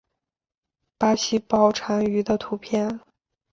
[0.97, 3.01] 巴西豹蟾鱼的图片